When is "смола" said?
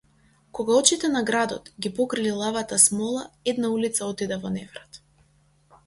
2.87-3.29